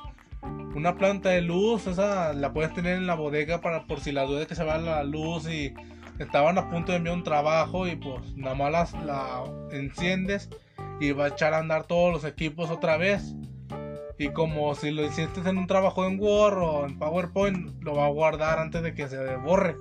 una 0.74 0.96
planta 0.96 1.30
de 1.30 1.40
luz, 1.40 1.86
esa 1.86 2.32
la 2.32 2.52
puedes 2.52 2.74
tener 2.74 2.96
en 2.96 3.06
la 3.06 3.14
bodega 3.14 3.60
para 3.60 3.86
por 3.86 4.00
si 4.00 4.12
la 4.12 4.24
duda 4.24 4.46
que 4.46 4.54
se 4.54 4.64
va 4.64 4.78
la 4.78 5.04
luz 5.04 5.48
y 5.48 5.74
estaban 6.18 6.58
a 6.58 6.70
punto 6.70 6.92
de 6.92 6.98
enviar 6.98 7.16
un 7.16 7.24
trabajo 7.24 7.86
y 7.86 7.96
pues 7.96 8.36
nada 8.36 8.54
más 8.54 8.92
la 9.04 9.44
enciendes 9.70 10.48
y 11.00 11.12
va 11.12 11.26
a 11.26 11.28
echar 11.28 11.54
a 11.54 11.58
andar 11.58 11.86
todos 11.86 12.12
los 12.12 12.24
equipos 12.24 12.70
otra 12.70 12.96
vez. 12.96 13.34
Y 14.16 14.28
como 14.28 14.74
si 14.74 14.90
lo 14.92 15.04
hiciste 15.04 15.40
en 15.48 15.58
un 15.58 15.66
trabajo 15.66 16.06
en 16.06 16.20
Word 16.20 16.58
o 16.58 16.86
en 16.86 16.98
PowerPoint, 16.98 17.82
lo 17.82 17.96
va 17.96 18.06
a 18.06 18.10
guardar 18.10 18.58
antes 18.60 18.82
de 18.82 18.94
que 18.94 19.08
se 19.08 19.36
borre. 19.36 19.76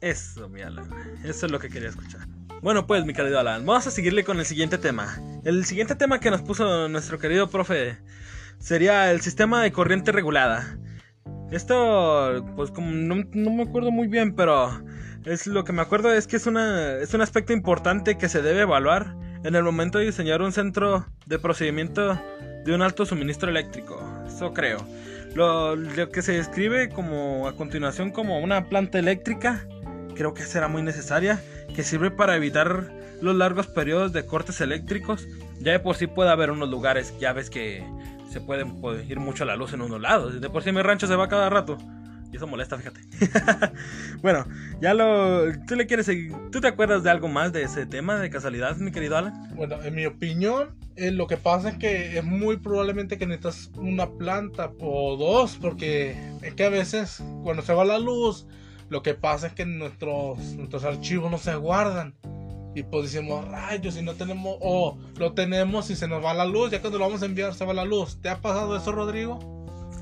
Eso, 0.00 0.48
mi 0.48 0.60
Alan. 0.60 0.90
Eso 1.24 1.46
es 1.46 1.52
lo 1.52 1.58
que 1.58 1.68
quería 1.68 1.88
escuchar. 1.88 2.26
Bueno, 2.62 2.86
pues, 2.88 3.04
mi 3.04 3.12
querido 3.12 3.38
Alan, 3.38 3.64
vamos 3.64 3.86
a 3.86 3.92
seguirle 3.92 4.24
con 4.24 4.40
el 4.40 4.44
siguiente 4.44 4.78
tema. 4.78 5.20
El 5.44 5.64
siguiente 5.64 5.94
tema 5.94 6.18
que 6.18 6.30
nos 6.30 6.42
puso 6.42 6.88
nuestro 6.88 7.18
querido 7.18 7.48
profe 7.48 7.96
sería 8.58 9.10
el 9.10 9.20
sistema 9.20 9.62
de 9.62 9.72
corriente 9.72 10.12
regulada. 10.12 10.78
Esto, 11.50 12.44
pues, 12.56 12.70
como 12.70 12.90
no, 12.90 13.24
no 13.32 13.50
me 13.50 13.62
acuerdo 13.62 13.90
muy 13.90 14.08
bien, 14.08 14.34
pero 14.34 14.70
es 15.24 15.46
lo 15.46 15.64
que 15.64 15.72
me 15.72 15.82
acuerdo 15.82 16.12
es 16.12 16.26
que 16.26 16.36
es, 16.36 16.46
una, 16.46 16.96
es 16.96 17.14
un 17.14 17.20
aspecto 17.20 17.52
importante 17.52 18.18
que 18.18 18.28
se 18.28 18.42
debe 18.42 18.62
evaluar 18.62 19.14
en 19.44 19.54
el 19.54 19.62
momento 19.62 19.98
de 19.98 20.06
diseñar 20.06 20.42
un 20.42 20.52
centro 20.52 21.06
de 21.26 21.38
procedimiento 21.38 22.20
de 22.64 22.74
un 22.74 22.82
alto 22.82 23.06
suministro 23.06 23.50
eléctrico. 23.50 24.00
Eso 24.26 24.52
creo. 24.52 24.78
Lo, 25.34 25.76
que 26.10 26.22
se 26.22 26.32
describe 26.32 26.88
como 26.88 27.46
a 27.46 27.54
continuación 27.54 28.10
como 28.10 28.40
una 28.40 28.68
planta 28.68 28.98
eléctrica, 28.98 29.66
creo 30.14 30.34
que 30.34 30.42
será 30.42 30.68
muy 30.68 30.82
necesaria, 30.82 31.40
que 31.74 31.82
sirve 31.82 32.10
para 32.10 32.36
evitar 32.36 32.92
los 33.20 33.36
largos 33.36 33.66
periodos 33.68 34.12
de 34.12 34.26
cortes 34.26 34.60
eléctricos. 34.60 35.28
Ya 35.60 35.72
de 35.72 35.80
por 35.80 35.96
sí 35.96 36.06
puede 36.06 36.30
haber 36.30 36.50
unos 36.50 36.68
lugares, 36.68 37.14
ya 37.18 37.32
ves 37.32 37.50
que 37.50 37.84
se 38.28 38.40
puede, 38.40 38.66
puede 38.66 39.04
ir 39.04 39.20
mucho 39.20 39.44
la 39.44 39.56
luz 39.56 39.72
en 39.72 39.82
unos 39.82 40.00
lados. 40.00 40.40
De 40.40 40.50
por 40.50 40.62
sí 40.62 40.72
mi 40.72 40.82
rancho 40.82 41.06
se 41.06 41.16
va 41.16 41.28
cada 41.28 41.50
rato. 41.50 41.78
Y 42.30 42.36
eso 42.36 42.46
molesta, 42.46 42.76
fíjate. 42.76 43.00
bueno, 44.22 44.44
ya 44.80 44.92
lo. 44.92 45.50
¿Tú 45.66 45.76
le 45.76 45.86
quieres 45.86 46.04
seguir? 46.04 46.34
¿Tú 46.52 46.60
te 46.60 46.68
acuerdas 46.68 47.02
de 47.02 47.10
algo 47.10 47.28
más 47.28 47.52
de 47.52 47.62
ese 47.62 47.86
tema 47.86 48.16
de 48.18 48.28
casualidad, 48.28 48.76
mi 48.76 48.92
querido 48.92 49.16
Alan? 49.16 49.48
Bueno, 49.54 49.82
en 49.82 49.94
mi 49.94 50.04
opinión, 50.04 50.76
eh, 50.96 51.10
lo 51.10 51.26
que 51.26 51.38
pasa 51.38 51.70
es 51.70 51.78
que 51.78 52.18
es 52.18 52.24
muy 52.24 52.58
probablemente 52.58 53.16
que 53.16 53.26
necesitas 53.26 53.70
una 53.76 54.10
planta 54.10 54.72
o 54.78 55.16
dos, 55.16 55.56
porque 55.58 56.16
es 56.42 56.52
que 56.52 56.64
a 56.64 56.68
veces 56.68 57.22
cuando 57.42 57.62
se 57.62 57.72
va 57.72 57.86
la 57.86 57.98
luz, 57.98 58.46
lo 58.90 59.02
que 59.02 59.14
pasa 59.14 59.46
es 59.46 59.52
que 59.54 59.64
nuestros, 59.64 60.38
nuestros 60.56 60.84
archivos 60.84 61.30
no 61.30 61.38
se 61.38 61.54
guardan. 61.54 62.14
Y 62.78 62.84
pues 62.84 63.10
decimos, 63.10 63.44
rayos, 63.48 63.94
si 63.94 64.02
no 64.02 64.14
tenemos, 64.14 64.56
o 64.60 64.96
lo 65.18 65.32
tenemos 65.32 65.90
y 65.90 65.96
se 65.96 66.06
nos 66.06 66.24
va 66.24 66.32
la 66.32 66.44
luz, 66.44 66.70
ya 66.70 66.80
cuando 66.80 66.96
lo 66.98 67.06
vamos 67.06 67.22
a 67.22 67.26
enviar 67.26 67.52
se 67.52 67.64
va 67.64 67.74
la 67.74 67.84
luz. 67.84 68.22
¿Te 68.22 68.28
ha 68.28 68.40
pasado 68.40 68.76
eso, 68.76 68.92
Rodrigo? 68.92 69.40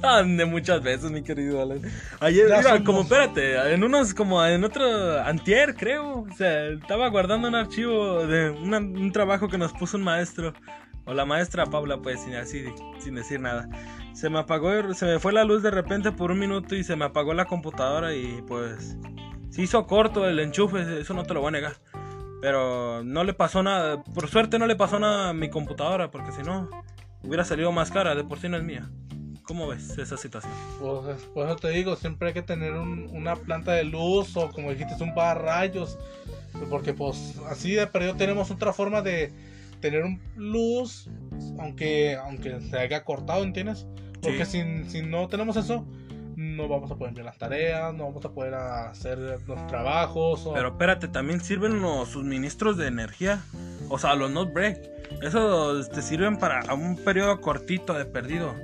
Ande 0.02 0.44
muchas 0.44 0.82
veces, 0.82 1.10
mi 1.10 1.22
querido 1.22 1.62
Alan. 1.62 1.80
Ayer, 2.20 2.44
mira, 2.54 2.84
como 2.84 3.00
espérate, 3.00 3.72
en 3.72 3.82
unos, 3.82 4.12
como 4.12 4.44
en 4.44 4.62
otro, 4.62 5.22
antier, 5.22 5.74
creo. 5.74 6.26
O 6.30 6.36
sea, 6.36 6.66
estaba 6.66 7.08
guardando 7.08 7.48
un 7.48 7.54
archivo 7.54 8.26
de 8.26 8.50
un 8.50 9.10
trabajo 9.10 9.48
que 9.48 9.56
nos 9.56 9.72
puso 9.72 9.96
un 9.96 10.02
maestro. 10.02 10.52
O 11.06 11.14
la 11.14 11.24
maestra 11.24 11.64
Paula, 11.64 12.02
pues, 12.02 12.20
sin, 12.20 12.34
así, 12.34 12.64
sin 12.98 13.14
decir 13.14 13.40
nada. 13.40 13.70
Se 14.12 14.28
me 14.28 14.38
apagó, 14.38 14.92
se 14.92 15.06
me 15.06 15.18
fue 15.18 15.32
la 15.32 15.44
luz 15.44 15.62
de 15.62 15.70
repente 15.70 16.12
por 16.12 16.30
un 16.30 16.40
minuto 16.40 16.74
y 16.74 16.84
se 16.84 16.94
me 16.94 17.06
apagó 17.06 17.32
la 17.32 17.46
computadora 17.46 18.14
y 18.14 18.42
pues 18.46 18.98
se 19.48 19.62
hizo 19.62 19.86
corto 19.86 20.28
el 20.28 20.38
enchufe, 20.40 21.00
eso 21.00 21.14
no 21.14 21.22
te 21.22 21.32
lo 21.32 21.40
voy 21.40 21.48
a 21.48 21.52
negar. 21.52 21.76
Pero 22.40 23.02
no 23.04 23.24
le 23.24 23.32
pasó 23.32 23.62
nada, 23.62 24.02
por 24.02 24.28
suerte 24.28 24.58
no 24.58 24.66
le 24.66 24.76
pasó 24.76 24.98
nada 24.98 25.30
a 25.30 25.32
mi 25.32 25.48
computadora, 25.48 26.10
porque 26.10 26.32
si 26.32 26.42
no, 26.42 26.68
hubiera 27.22 27.44
salido 27.44 27.72
más 27.72 27.90
cara, 27.90 28.14
de 28.14 28.24
por 28.24 28.38
sí 28.38 28.48
no 28.48 28.56
es 28.56 28.62
mía. 28.62 28.90
¿Cómo 29.42 29.68
ves 29.68 29.96
esa 29.96 30.16
situación? 30.16 30.52
Pues 30.80 31.22
por 31.32 31.46
eso 31.46 31.56
te 31.56 31.68
digo, 31.68 31.94
siempre 31.94 32.28
hay 32.28 32.34
que 32.34 32.42
tener 32.42 32.72
una 32.72 33.36
planta 33.36 33.72
de 33.72 33.84
luz 33.84 34.36
o 34.36 34.50
como 34.50 34.72
dijiste, 34.72 35.02
un 35.04 35.14
rayos 35.14 35.96
Porque 36.68 36.92
pues 36.92 37.38
así 37.48 37.72
de 37.72 37.86
perdido 37.86 38.16
tenemos 38.16 38.50
otra 38.50 38.72
forma 38.72 39.02
de 39.02 39.32
tener 39.80 40.02
un 40.02 40.20
luz, 40.34 41.08
aunque, 41.60 42.16
aunque 42.16 42.60
se 42.60 42.76
haya 42.76 43.04
cortado, 43.04 43.44
¿entiendes? 43.44 43.86
Porque 44.20 44.44
si, 44.44 44.84
si 44.88 45.02
no 45.02 45.28
tenemos 45.28 45.56
eso, 45.56 45.86
no 46.56 46.68
vamos 46.68 46.90
a 46.90 46.96
poder 46.96 47.14
ver 47.14 47.24
las 47.24 47.38
tareas, 47.38 47.94
no 47.94 48.04
vamos 48.04 48.24
a 48.24 48.30
poder 48.30 48.54
hacer 48.54 49.18
los 49.18 49.66
trabajos. 49.66 50.48
Pero 50.52 50.68
espérate, 50.68 51.08
también 51.08 51.40
sirven 51.40 51.80
los 51.80 52.10
suministros 52.10 52.76
de 52.76 52.88
energía, 52.88 53.40
o 53.88 53.98
sea, 53.98 54.14
los 54.14 54.30
not 54.30 54.52
break. 54.52 54.80
Eso 55.22 55.84
te 55.86 56.02
sirven 56.02 56.38
para 56.38 56.72
un 56.74 56.96
periodo 56.96 57.40
cortito 57.40 57.94
de 57.94 58.04
perdido. 58.04 58.54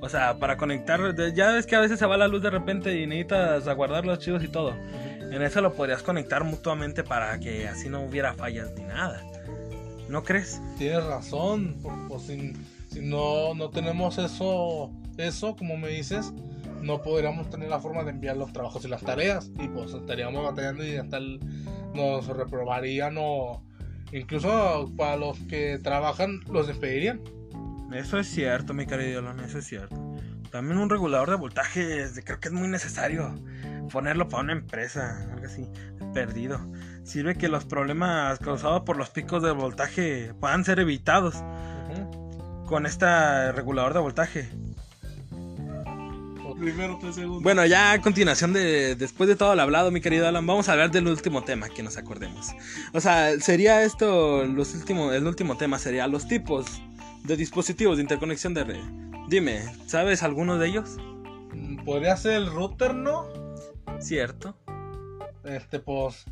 O 0.00 0.08
sea, 0.08 0.38
para 0.38 0.56
conectar, 0.56 1.00
ya 1.34 1.52
ves 1.52 1.66
que 1.66 1.74
a 1.74 1.80
veces 1.80 1.98
se 1.98 2.06
va 2.06 2.16
la 2.16 2.28
luz 2.28 2.42
de 2.42 2.50
repente 2.50 3.00
y 3.00 3.06
necesitas 3.06 3.66
aguardar 3.66 4.04
los 4.04 4.18
archivos 4.18 4.42
y 4.44 4.48
todo. 4.48 4.74
En 5.32 5.42
eso 5.42 5.60
lo 5.60 5.72
podrías 5.72 6.02
conectar 6.02 6.44
mutuamente 6.44 7.02
para 7.02 7.38
que 7.40 7.66
así 7.66 7.88
no 7.88 8.02
hubiera 8.02 8.34
fallas 8.34 8.70
ni 8.76 8.84
nada. 8.84 9.22
¿No 10.08 10.22
crees? 10.22 10.60
Tienes 10.78 11.04
razón. 11.04 11.76
Pues, 12.08 12.22
si, 12.22 12.54
no, 13.00 13.54
no 13.54 13.70
tenemos 13.70 14.18
eso, 14.18 14.90
eso, 15.16 15.56
como 15.56 15.76
me 15.76 15.88
dices, 15.88 16.32
no 16.86 17.02
podríamos 17.02 17.50
tener 17.50 17.68
la 17.68 17.80
forma 17.80 18.04
de 18.04 18.10
enviar 18.10 18.36
los 18.36 18.52
trabajos 18.52 18.84
y 18.84 18.88
las 18.88 19.02
tareas. 19.02 19.50
Y 19.58 19.68
pues 19.68 19.92
estaríamos 19.92 20.42
batallando 20.44 20.84
y 20.84 20.96
hasta 20.96 21.18
nos 21.94 22.26
reprobarían 22.28 23.16
o 23.18 23.62
Incluso 24.12 24.92
para 24.96 25.16
los 25.16 25.38
que 25.40 25.78
trabajan 25.78 26.40
los 26.50 26.66
despedirían. 26.66 27.20
Eso 27.92 28.18
es 28.18 28.28
cierto, 28.28 28.74
mi 28.74 28.86
querido 28.86 29.20
Alan, 29.20 29.40
eso 29.40 29.58
es 29.58 29.66
cierto. 29.66 29.96
También 30.50 30.78
un 30.78 30.90
regulador 30.90 31.30
de 31.30 31.36
voltaje, 31.36 32.06
creo 32.24 32.40
que 32.40 32.48
es 32.48 32.54
muy 32.54 32.68
necesario 32.68 33.34
ponerlo 33.92 34.28
para 34.28 34.44
una 34.44 34.52
empresa, 34.52 35.28
algo 35.32 35.46
así, 35.46 35.68
perdido. 36.14 36.60
Sirve 37.04 37.36
que 37.36 37.48
los 37.48 37.64
problemas 37.64 38.38
causados 38.38 38.82
por 38.82 38.96
los 38.96 39.10
picos 39.10 39.42
de 39.42 39.52
voltaje 39.52 40.34
puedan 40.40 40.64
ser 40.64 40.80
evitados 40.80 41.44
con 42.66 42.86
este 42.86 43.52
regulador 43.52 43.92
de 43.94 44.00
voltaje. 44.00 44.48
Primero, 46.58 46.96
tres 47.00 47.14
segundos. 47.16 47.42
Bueno, 47.42 47.66
ya 47.66 47.92
a 47.92 48.00
continuación 48.00 48.52
de 48.52 48.94
después 48.96 49.28
de 49.28 49.36
todo 49.36 49.54
lo 49.54 49.62
hablado, 49.62 49.90
mi 49.90 50.00
querido 50.00 50.26
Alan, 50.26 50.46
vamos 50.46 50.68
a 50.68 50.72
hablar 50.72 50.90
del 50.90 51.06
último 51.06 51.42
tema 51.44 51.68
que 51.68 51.82
nos 51.82 51.96
acordemos. 51.98 52.48
O 52.94 53.00
sea, 53.00 53.38
sería 53.40 53.82
esto 53.82 54.44
los 54.46 54.74
últimos 54.74 55.14
el 55.14 55.26
último 55.26 55.56
tema 55.56 55.78
sería 55.78 56.06
los 56.06 56.26
tipos 56.28 56.66
de 57.24 57.36
dispositivos 57.36 57.96
de 57.98 58.02
interconexión 58.04 58.54
de 58.54 58.64
red. 58.64 58.80
Dime, 59.28 59.64
¿sabes 59.86 60.22
alguno 60.22 60.56
de 60.58 60.68
ellos? 60.68 60.96
Mm, 61.52 61.84
Podría 61.84 62.16
ser 62.16 62.32
el 62.34 62.46
router, 62.50 62.94
¿no? 62.94 63.26
Cierto. 64.00 64.56
Este, 65.44 65.78
pues. 65.78 66.24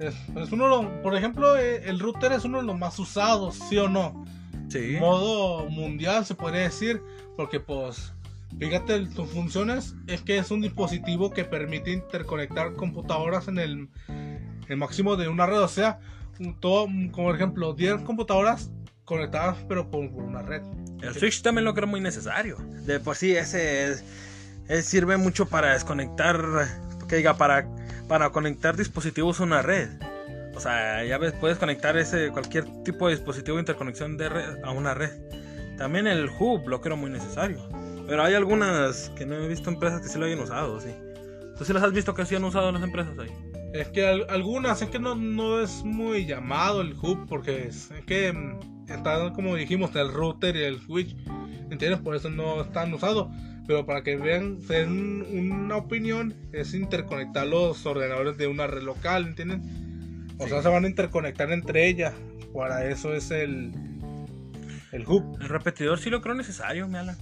Es, 0.00 0.14
es 0.36 0.52
uno 0.52 0.64
de 0.64 0.70
los- 0.70 0.86
por 1.02 1.14
ejemplo, 1.16 1.56
eh, 1.56 1.82
el 1.88 1.98
router 2.00 2.32
es 2.32 2.44
uno 2.44 2.58
de 2.58 2.64
los 2.64 2.78
más 2.78 2.98
usados, 2.98 3.56
¿sí 3.68 3.76
o 3.78 3.88
no? 3.88 4.24
Sí. 4.68 4.96
Modo 5.00 5.68
mundial 5.70 6.24
se 6.26 6.34
podría 6.34 6.62
decir, 6.62 7.00
porque 7.36 7.60
pues. 7.60 8.12
Fíjate, 8.58 9.06
sus 9.12 9.30
funciones 9.30 9.94
es 10.06 10.22
que 10.22 10.38
es 10.38 10.50
un 10.50 10.60
dispositivo 10.62 11.30
que 11.30 11.44
permite 11.44 11.92
interconectar 11.92 12.74
computadoras 12.74 13.46
en 13.48 13.58
el, 13.58 13.88
el 14.68 14.76
máximo 14.76 15.16
de 15.16 15.28
una 15.28 15.46
red. 15.46 15.60
O 15.60 15.68
sea, 15.68 16.00
un- 16.40 16.58
todo, 16.58 16.86
como 17.12 17.28
por 17.28 17.34
ejemplo, 17.36 17.74
10 17.74 18.02
computadoras 18.02 18.70
conectadas, 19.04 19.56
pero 19.68 19.90
por, 19.90 20.10
por 20.10 20.24
una 20.24 20.42
red. 20.42 20.62
El 21.02 21.14
switch 21.14 21.42
también 21.42 21.64
lo 21.64 21.74
creo 21.74 21.86
muy 21.86 22.00
necesario. 22.00 22.56
De 22.84 22.98
por 23.00 23.16
sí, 23.16 23.32
ese 23.36 23.90
es- 23.92 24.04
es- 24.68 24.84
sirve 24.86 25.16
mucho 25.16 25.46
para 25.46 25.72
desconectar, 25.74 26.42
que 27.08 27.16
diga, 27.16 27.36
para, 27.36 27.68
para 28.08 28.30
conectar 28.30 28.76
dispositivos 28.76 29.40
a 29.40 29.44
una 29.44 29.62
red. 29.62 29.88
O 30.56 30.60
sea, 30.60 31.04
ya 31.04 31.18
ves, 31.18 31.32
puedes 31.34 31.58
conectar 31.58 31.96
ese 31.96 32.30
cualquier 32.30 32.64
tipo 32.82 33.06
de 33.08 33.14
dispositivo 33.14 33.56
de 33.58 33.62
interconexión 33.62 34.16
de 34.16 34.28
red 34.28 34.64
a 34.64 34.72
una 34.72 34.92
red. 34.94 35.12
También 35.76 36.08
el 36.08 36.28
hub 36.40 36.66
lo 36.68 36.80
creo 36.80 36.96
muy 36.96 37.10
necesario. 37.10 37.68
Pero 38.08 38.24
hay 38.24 38.34
algunas 38.34 39.10
que 39.10 39.26
no 39.26 39.34
he 39.36 39.46
visto 39.46 39.70
empresas 39.70 40.00
que 40.00 40.08
sí 40.08 40.18
lo 40.18 40.24
hayan 40.26 40.40
usado, 40.40 40.80
sí. 40.80 40.90
¿Tú 41.56 41.64
sí 41.64 41.72
las 41.72 41.82
has 41.82 41.92
visto 41.92 42.14
que 42.14 42.24
sí 42.24 42.34
han 42.34 42.44
usado 42.44 42.72
las 42.72 42.82
empresas 42.82 43.12
ahí? 43.18 43.30
Es 43.74 43.88
que 43.88 44.06
al- 44.06 44.26
algunas, 44.30 44.80
es 44.80 44.88
que 44.88 44.98
no, 44.98 45.14
no 45.14 45.60
es 45.60 45.84
muy 45.84 46.24
llamado 46.24 46.80
el 46.80 46.94
hub, 46.94 47.26
porque 47.28 47.66
es, 47.68 47.90
es 47.90 48.04
que 48.06 48.32
mm, 48.32 48.90
está, 48.90 49.32
como 49.34 49.54
dijimos, 49.56 49.94
el 49.96 50.10
router 50.12 50.56
y 50.56 50.62
el 50.64 50.80
switch, 50.80 51.14
¿entiendes? 51.70 52.00
Por 52.00 52.16
eso 52.16 52.30
no 52.30 52.62
están 52.62 52.94
usados. 52.94 53.28
Pero 53.66 53.84
para 53.84 54.02
que 54.02 54.16
vean, 54.16 54.62
se 54.62 54.74
den 54.86 55.26
una 55.30 55.76
opinión, 55.76 56.32
es 56.52 56.72
interconectar 56.72 57.46
los 57.46 57.84
ordenadores 57.84 58.38
de 58.38 58.46
una 58.46 58.66
red 58.66 58.82
local, 58.82 59.26
¿entienden? 59.26 59.60
O 60.38 60.44
Sí. 60.44 60.50
sea, 60.50 60.62
se 60.62 60.68
van 60.68 60.86
a 60.86 60.88
interconectar 60.88 61.52
entre 61.52 61.86
ellas. 61.88 62.14
Para 62.54 62.88
eso 62.88 63.12
es 63.12 63.30
el, 63.30 63.72
el 64.92 65.06
hub. 65.06 65.36
El 65.42 65.48
repetidor 65.50 65.98
sí 65.98 66.08
lo 66.08 66.22
creo 66.22 66.34
necesario, 66.34 66.88
me 66.88 66.96
Alan. 66.98 67.18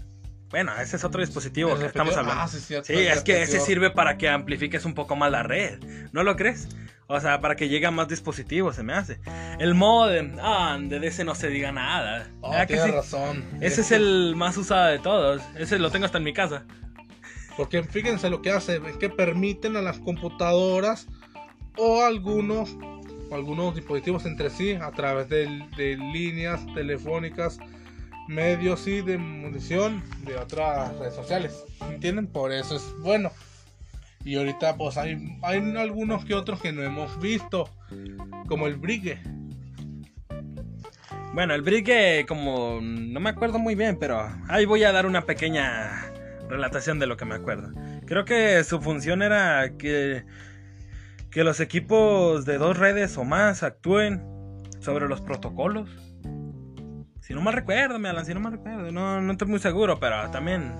Bueno, 0.51 0.73
ese 0.81 0.97
es 0.97 1.05
otro 1.05 1.21
dispositivo 1.21 1.73
El 1.73 1.79
que 1.81 1.87
estamos 1.87 2.17
hablando. 2.17 2.43
Ah, 2.43 2.49
sí, 2.49 2.61
Sí, 2.61 2.75
el 2.93 2.99
es 3.09 3.23
que 3.25 3.43
ese 3.43 3.61
sirve 3.61 3.91
para 3.91 4.17
que 4.17 4.29
amplifiques 4.29 4.85
un 4.85 4.95
poco 4.95 5.17
más 5.17 5.31
la 5.31 5.43
red, 5.43 5.81
¿no 6.13 6.23
lo 6.23 6.37
crees? 6.37 6.69
O 7.09 7.21
sea, 7.21 7.41
para 7.41 7.57
que 7.57 7.69
llegue 7.69 7.87
a 7.87 7.91
más 7.91 8.09
dispositivos, 8.09 8.77
se 8.77 8.83
me 8.83 8.93
hace. 8.93 9.21
El 9.59 9.75
modem, 9.75 10.37
ah, 10.41 10.77
de 10.81 11.05
ese 11.07 11.25
no 11.25 11.35
se 11.35 11.49
diga 11.49 11.73
nada. 11.73 12.31
Oh, 12.41 12.51
¿Verdad 12.51 12.67
que 12.67 12.75
tienes 12.75 12.91
sí? 12.91 12.97
razón. 12.97 13.45
Ese 13.61 13.81
es 13.81 13.89
que- 13.89 13.95
el 13.97 14.35
más 14.37 14.57
usado 14.57 14.87
de 14.87 14.99
todos. 14.99 15.43
Ese 15.57 15.79
lo 15.79 15.91
tengo 15.91 16.07
hasta 16.07 16.19
en 16.19 16.25
mi 16.25 16.33
casa. 16.33 16.65
Porque 17.57 17.83
fíjense 17.83 18.29
lo 18.29 18.43
que 18.43 18.51
hace, 18.51 18.81
es 18.87 18.97
que 18.99 19.09
permiten 19.09 19.77
a 19.77 19.83
las 19.83 19.99
computadoras 19.99 21.07
o 21.77 22.03
algunos, 22.03 22.77
o 23.31 23.35
algunos 23.35 23.75
dispositivos 23.75 24.27
entre 24.27 24.51
sí 24.51 24.73
a 24.73 24.91
través 24.93 25.29
de, 25.29 25.47
de 25.77 25.97
líneas 25.97 26.61
telefónicas, 26.75 27.59
medios 28.29 28.87
y 28.87 29.03
de 29.03 29.19
munición 29.19 30.03
de 30.25 30.37
otras 30.37 30.97
redes 30.99 31.15
sociales. 31.15 31.65
¿Entienden? 31.91 32.27
Por 32.27 32.53
eso 32.53 32.77
es 32.77 32.95
bueno. 33.01 33.31
Y 34.25 34.37
ahorita 34.37 34.77
pues 34.77 34.97
hay, 34.97 35.39
hay 35.43 35.77
algunos 35.77 36.25
que 36.25 36.35
otros 36.35 36.61
que 36.61 36.73
no 36.73 36.83
hemos 36.83 37.21
visto, 37.21 37.71
como 38.49 38.67
el 38.67 38.77
Brigue. 38.77 39.21
Bueno, 41.37 41.53
el 41.53 41.61
brigue, 41.61 42.25
como 42.27 42.81
no 42.81 43.21
me 43.21 43.29
acuerdo 43.29 43.59
muy 43.59 43.75
bien, 43.75 43.99
pero 43.99 44.27
ahí 44.49 44.65
voy 44.65 44.85
a 44.85 44.93
dar 44.93 45.05
una 45.05 45.27
pequeña 45.27 46.11
relatación 46.49 46.99
de 46.99 47.07
lo 47.07 47.19
que 47.19 47.27
me 47.27 47.35
acuerdo. 47.35 47.73
Creo 48.07 48.25
que 48.25 48.65
su 48.65 48.81
función 48.81 49.21
era 49.21 49.73
que, 49.77 50.25
que 51.31 51.45
los 51.45 51.61
equipos 51.61 52.47
de 52.47 52.57
dos 52.57 52.79
redes 52.79 53.19
o 53.19 53.25
más 53.25 53.63
actúen 53.63 54.23
sobre 54.81 55.09
los 55.09 55.21
protocolos. 55.21 55.91
Si 57.27 57.35
no 57.35 57.41
mal 57.41 57.55
recuerdo, 57.55 57.99
me 57.99 58.09
Alan, 58.09 58.25
si 58.25 58.33
no 58.35 58.41
mal 58.41 58.53
recuerdo, 58.53 58.93
no, 58.93 59.21
no 59.21 59.33
estoy 59.33 59.49
muy 59.49 59.59
seguro, 59.59 59.99
pero 59.99 60.31
también 60.31 60.73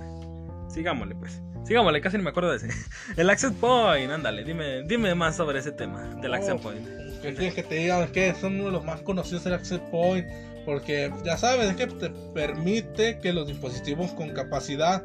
sigámosle 0.69 1.17
pues. 1.17 1.43
Sigámosle, 1.65 2.01
casi 2.01 2.17
no 2.19 2.23
me 2.23 2.31
acuerdo 2.31 2.51
de 2.51 2.59
ese. 2.59 2.69
El 3.17 3.29
Access 3.29 3.53
Point, 3.53 4.13
ándale, 4.13 4.45
dime, 4.45 4.85
dime 4.85 5.15
más 5.17 5.37
sobre 5.37 5.59
ese 5.59 5.73
tema 5.73 6.03
del 6.23 6.33
Access 6.35 6.55
Oh, 6.55 6.59
Point. 6.59 6.87
¿Qué 7.21 7.35
quieres 7.35 7.55
que 7.55 7.65
te 7.65 7.75
diga? 7.75 8.05
Es 8.05 8.11
que 8.11 8.33
son 8.35 8.55
uno 8.55 8.67
de 8.67 8.71
los 8.71 8.85
más 8.85 9.01
conocidos 9.01 9.45
el 9.47 9.55
Access 9.55 9.81
Point. 9.91 10.27
Porque 10.65 11.13
ya 11.25 11.37
sabes, 11.37 11.71
es 11.71 11.77
que 11.77 11.87
te 11.87 12.11
permite 12.35 13.19
que 13.21 13.33
los 13.33 13.47
dispositivos 13.49 14.13
con 14.13 14.31
capacidad 14.31 15.05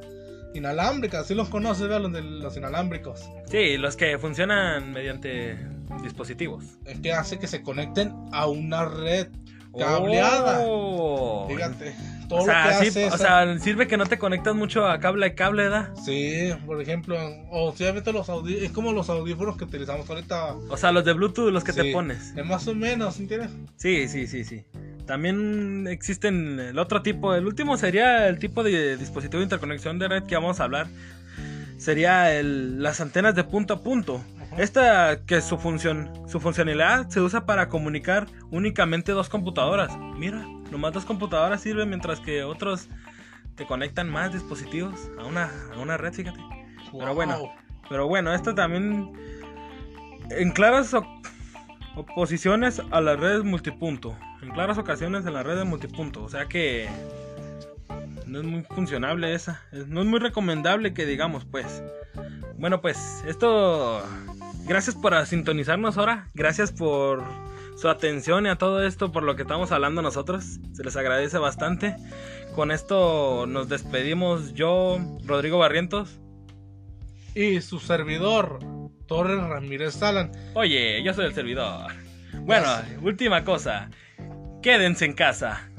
inalámbrica, 0.54 1.22
así 1.22 1.34
los 1.34 1.50
conoces, 1.50 1.84
¿verdad? 1.84 2.02
Los 2.02 2.14
de 2.14 2.22
los 2.22 2.58
inalámbricos. 2.58 3.30
Sí, 3.46 3.78
los 3.78 3.96
que 3.96 4.18
funcionan 4.18 4.92
mediante 4.92 5.58
dispositivos. 6.04 6.66
Es 6.86 7.00
que 7.00 7.14
hace 7.14 7.40
que 7.40 7.48
se 7.48 7.62
conecten 7.62 8.14
a 8.32 8.48
una 8.48 8.86
red 8.86 9.28
cableada. 9.78 10.60
Oh. 10.66 11.48
Fíjate, 11.50 11.96
todo 12.30 12.40
O 12.40 12.46
sea, 12.46 12.64
lo 12.66 12.70
que 12.80 12.86
sí, 12.86 12.90
hace 12.90 13.06
o 13.06 13.08
esa- 13.08 13.18
sea, 13.18 13.60
sirve 13.60 13.88
que 13.88 13.98
no 13.98 14.06
te 14.06 14.18
conectas 14.18 14.56
mucho 14.56 14.88
a 14.88 15.00
cable 15.00 15.26
a 15.26 15.36
cable, 15.36 15.70
¿da? 15.70 15.94
Sí, 16.04 16.50
por 16.66 16.82
ejemplo, 16.82 17.18
o 17.52 17.74
visto 17.94 18.12
los 18.12 18.30
audífonos, 18.30 18.64
es 18.66 18.72
como 18.72 18.94
los 18.94 19.10
audífonos 19.10 19.58
que 19.58 19.64
utilizamos 19.66 20.10
ahorita. 20.10 20.56
O 20.70 20.78
sea, 20.78 20.92
los 20.92 21.04
de 21.06 21.14
Bluetooth, 21.14 21.52
los 21.52 21.64
que 21.64 21.74
te 21.74 21.92
pones. 21.92 22.34
Es 22.36 22.46
más 22.46 22.68
o 22.68 22.76
menos, 22.76 23.20
¿entiendes? 23.20 23.50
Sí, 23.78 24.08
sí, 24.08 24.28
sí, 24.28 24.44
sí. 24.44 24.64
También 25.06 25.88
existen 25.90 26.60
el 26.60 26.80
otro 26.80 27.02
tipo, 27.02 27.34
el 27.36 27.46
último 27.46 27.76
sería 27.76 28.28
el 28.30 28.40
tipo 28.40 28.64
de 28.64 28.96
dispositivo 28.98 29.40
de 29.40 29.46
interconexión 29.46 30.00
de 30.00 30.08
red 30.08 30.24
que 30.24 30.36
vamos 30.36 30.60
a 30.60 30.64
hablar. 30.66 30.88
Sería 31.78 32.34
el- 32.38 32.82
las 32.82 33.02
antenas 33.02 33.36
de 33.36 33.44
punto 33.44 33.74
a 33.74 33.82
punto. 33.84 34.22
Esta 34.58 35.24
que 35.26 35.42
su 35.42 35.58
función, 35.58 36.12
su 36.28 36.40
funcionalidad 36.40 37.08
se 37.10 37.22
usa 37.22 37.46
para 37.46 37.70
comunicar 37.70 38.28
únicamente 38.52 39.12
dos 39.14 39.30
computadoras. 39.30 39.98
Mira, 40.18 40.46
nomás 40.72 40.94
dos 40.94 41.06
computadoras 41.06 41.62
sirven 41.62 41.90
mientras 41.90 42.20
que 42.20 42.44
otros 42.44 42.88
te 43.56 43.66
conectan 43.66 44.10
más 44.10 44.34
dispositivos 44.34 44.94
a 45.20 45.26
una, 45.26 45.50
a 45.74 45.80
una 45.80 45.98
red, 45.98 46.14
fíjate. 46.14 46.40
Pero 46.92 47.14
bueno. 47.16 47.38
Pero 47.90 48.08
bueno, 48.08 48.34
esto 48.34 48.54
también 48.56 49.12
en 50.30 50.52
claras 50.52 50.94
oposiciones 51.96 52.82
a 52.92 53.02
las 53.02 53.20
redes 53.20 53.44
multipunto. 53.44 54.16
En 54.42 54.50
claras 54.52 54.78
ocasiones 54.78 55.26
en 55.26 55.34
las 55.34 55.46
redes 55.46 55.66
multipunto. 55.66 56.24
O 56.24 56.30
sea 56.30 56.46
que 56.48 56.88
no 58.26 58.40
es 58.40 58.46
muy 58.46 58.64
funcionable 58.64 59.34
esa. 59.34 59.62
es- 59.72 59.88
No 59.88 60.02
es 60.02 60.08
muy 60.08 60.20
recomendable 60.20 60.94
que 60.94 61.06
digamos, 61.06 61.46
pues. 61.46 61.84
Bueno, 62.58 62.80
pues 62.82 63.24
esto... 63.28 64.04
Gracias 64.66 64.96
por 64.96 65.26
sintonizarnos 65.26 65.98
ahora. 65.98 66.30
Gracias 66.34 66.72
por 66.72 67.24
su 67.76 67.90
atención 67.90 68.46
y 68.46 68.50
a 68.50 68.58
todo 68.58 68.86
esto, 68.86 69.12
por 69.12 69.24
lo 69.24 69.36
que 69.36 69.42
estamos 69.42 69.72
hablando 69.72 70.02
nosotros. 70.02 70.60
Se 70.74 70.84
les 70.84 70.96
agradece 70.96 71.38
bastante. 71.38 71.96
Con 72.56 72.72
esto 72.72 73.46
nos 73.48 73.70
despedimos 73.70 74.54
yo, 74.54 75.00
Rodrigo 75.26 75.58
Barrientos. 75.58 76.20
Y 77.34 77.62
su 77.62 77.80
servidor, 77.80 78.60
Torres 79.08 79.42
Ramírez 79.42 79.96
Salan. 79.96 80.32
Oye, 80.54 81.02
yo 81.04 81.14
soy 81.14 81.26
el 81.26 81.34
servidor. 81.34 81.92
Bueno, 82.42 82.68
última 83.02 83.44
cosa. 83.44 83.90
Quédense 84.62 85.06
en 85.06 85.14
casa. 85.14 85.71